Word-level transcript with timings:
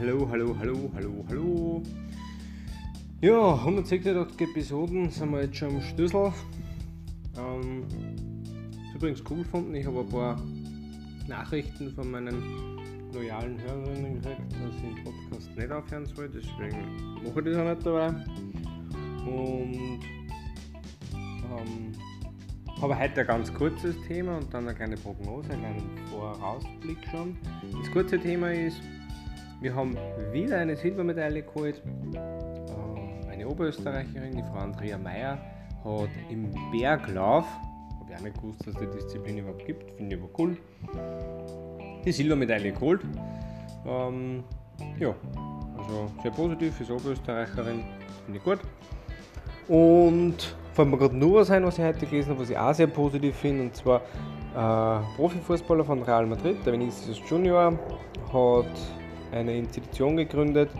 hallo, 0.00 0.26
hallo, 0.30 0.56
hallo, 0.58 0.90
hallo, 0.94 1.24
hallo. 1.28 1.82
Ja, 3.20 3.54
186 3.54 4.48
Episoden 4.48 5.10
sind 5.10 5.30
wir 5.30 5.42
jetzt 5.42 5.58
schon 5.58 5.76
am 5.76 5.82
Schlüssel. 5.82 6.32
Ähm, 7.36 7.84
übrigens 8.94 9.22
cool 9.28 9.42
gefunden, 9.42 9.74
ich 9.74 9.84
habe 9.84 10.00
ein 10.00 10.08
paar 10.08 10.40
Nachrichten 11.28 11.90
von 11.94 12.10
meinen 12.10 12.42
loyalen 13.12 13.60
Hörerinnen 13.60 14.14
gekriegt, 14.14 14.40
dass 14.52 14.74
ich 14.74 14.80
den 14.80 15.04
Podcast 15.04 15.56
nicht 15.58 15.70
aufhören 15.70 16.06
soll, 16.06 16.30
deswegen 16.30 17.22
mache 17.22 17.40
ich 17.40 17.44
das 17.44 17.56
auch 17.58 17.68
nicht 17.68 17.86
dabei. 17.86 18.08
Und 19.26 20.00
ähm, 21.44 21.92
habe 22.80 22.98
heute 22.98 23.20
ein 23.20 23.26
ganz 23.26 23.52
kurzes 23.52 23.94
Thema 24.08 24.38
und 24.38 24.54
dann 24.54 24.66
eine 24.66 24.74
kleine 24.74 24.96
Prognose, 24.96 25.50
einen 25.50 25.90
Vorausblick 26.10 26.98
schon. 27.10 27.36
Das 27.82 27.90
kurze 27.92 28.18
Thema 28.18 28.50
ist, 28.50 28.80
wir 29.60 29.74
haben 29.74 29.96
wieder 30.32 30.58
eine 30.58 30.76
Silbermedaille 30.76 31.42
geholt. 31.42 31.82
Äh, 32.14 33.30
eine 33.30 33.46
Oberösterreicherin, 33.46 34.36
die 34.36 34.42
Frau 34.42 34.58
Andrea 34.58 34.98
Meyer, 34.98 35.38
hat 35.84 36.10
im 36.30 36.50
Berglauf, 36.70 37.46
habe 38.00 38.10
ich 38.10 38.16
auch 38.16 38.22
nicht 38.22 38.36
gewusst, 38.36 38.66
dass 38.66 38.74
es 38.74 38.80
die 38.80 38.98
Disziplin 38.98 39.38
überhaupt 39.38 39.64
gibt, 39.66 39.90
finde 39.92 40.16
ich 40.16 40.22
aber 40.22 40.30
cool, 40.38 40.56
die 42.04 42.12
Silbermedaille 42.12 42.72
geholt. 42.72 43.02
Ähm, 43.86 44.44
ja, 44.98 45.14
also 45.78 46.10
sehr 46.22 46.30
positiv, 46.32 46.80
ist 46.80 46.90
Oberösterreicherin, 46.90 47.82
finde 48.24 48.38
ich 48.38 48.44
gut. 48.44 48.58
Und 49.68 50.54
fällt 50.72 50.88
mir 50.88 50.98
gerade 50.98 51.16
nur 51.16 51.40
was 51.40 51.50
ein, 51.50 51.64
was 51.64 51.78
ich 51.78 51.84
heute 51.84 52.06
gelesen 52.06 52.30
habe, 52.30 52.40
was 52.40 52.50
ich 52.50 52.58
auch 52.58 52.74
sehr 52.74 52.88
positiv 52.88 53.36
finde, 53.36 53.64
und 53.64 53.76
zwar 53.76 54.02
äh, 54.54 55.16
Profifußballer 55.16 55.84
von 55.84 56.02
Real 56.02 56.26
Madrid, 56.26 56.56
der 56.66 56.72
Vinicius 56.72 57.20
Junior, 57.28 57.78
hat 58.32 58.99
eine 59.32 59.56
Institution 59.56 60.16
gegründet, 60.16 60.70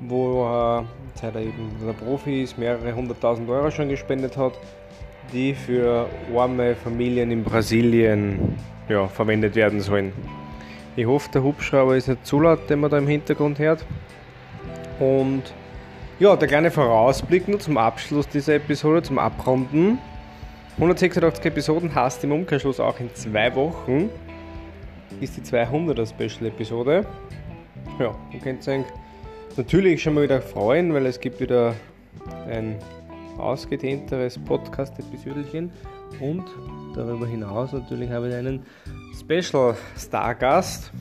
wo 0.00 0.44
er, 0.44 0.84
seit 1.14 1.34
er 1.34 1.42
eben 1.42 1.70
der 1.84 1.92
Profi 1.92 2.42
ist, 2.42 2.58
mehrere 2.58 2.94
hunderttausend 2.94 3.48
Euro 3.48 3.70
schon 3.70 3.88
gespendet 3.88 4.36
hat, 4.36 4.52
die 5.32 5.54
für 5.54 6.06
arme 6.34 6.74
Familien 6.74 7.30
in 7.30 7.44
Brasilien 7.44 8.56
ja, 8.88 9.06
verwendet 9.06 9.54
werden 9.54 9.80
sollen. 9.80 10.12
Ich 10.96 11.06
hoffe, 11.06 11.30
der 11.32 11.42
Hubschrauber 11.42 11.96
ist 11.96 12.08
nicht 12.08 12.26
zu 12.26 12.40
laut, 12.40 12.68
den 12.68 12.80
man 12.80 12.90
da 12.90 12.98
im 12.98 13.06
Hintergrund 13.06 13.58
hört. 13.58 13.84
Und 14.98 15.42
ja, 16.18 16.34
der 16.34 16.48
kleine 16.48 16.70
Vorausblick 16.70 17.46
nur 17.46 17.60
zum 17.60 17.76
Abschluss 17.76 18.28
dieser 18.28 18.54
Episode, 18.54 19.02
zum 19.02 19.18
Abrunden. 19.18 19.98
186 20.74 21.44
Episoden 21.44 21.94
hast 21.94 22.24
im 22.24 22.32
Umkehrschluss 22.32 22.80
auch 22.80 22.98
in 22.98 23.14
zwei 23.14 23.54
Wochen 23.54 24.10
ist 25.20 25.36
die 25.36 25.40
200er 25.40 26.08
Special 26.08 26.48
Episode. 26.48 27.06
Ja, 27.98 28.14
ihr 28.32 28.38
könnt 28.38 28.68
euch 28.68 28.84
natürlich 29.56 30.00
schon 30.00 30.14
mal 30.14 30.22
wieder 30.22 30.40
freuen, 30.40 30.94
weil 30.94 31.04
es 31.06 31.18
gibt 31.18 31.40
wieder 31.40 31.74
ein 32.48 32.76
ausgedehnteres 33.38 34.38
Podcast-Episödelchen 34.38 35.72
und 36.20 36.44
darüber 36.94 37.26
hinaus 37.26 37.72
natürlich 37.72 38.08
habe 38.10 38.28
ich 38.28 38.36
einen 38.36 38.64
Special 39.18 39.76
Stargast, 39.96 40.92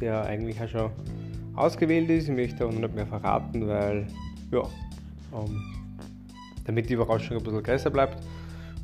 der 0.00 0.24
eigentlich 0.24 0.60
auch 0.60 0.68
schon 0.68 0.90
ausgewählt 1.54 2.10
ist. 2.10 2.28
Ich 2.28 2.34
möchte 2.34 2.66
auch 2.66 2.72
noch 2.72 2.80
nicht 2.80 2.96
mehr 2.96 3.06
verraten, 3.06 3.68
weil, 3.68 4.08
ja, 4.50 4.62
ähm, 5.32 5.62
damit 6.64 6.90
die 6.90 6.94
Überraschung 6.94 7.36
ein 7.36 7.42
bisschen 7.44 7.62
größer 7.62 7.90
bleibt. 7.90 8.18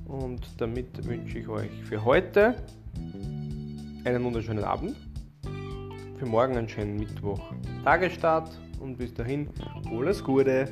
Und 0.06 0.46
damit 0.58 1.04
wünsche 1.04 1.40
ich 1.40 1.48
euch 1.48 1.70
für 1.82 2.04
heute 2.04 2.54
einen 4.04 4.22
wunderschönen 4.22 4.62
Abend. 4.62 4.94
Für 6.18 6.26
morgen 6.26 6.56
einen 6.56 6.68
schönen 6.68 6.96
Mittwoch 6.96 7.40
Tagesstart 7.84 8.56
und 8.80 8.96
bis 8.96 9.12
dahin 9.12 9.48
alles 9.90 10.22
Gute. 10.22 10.68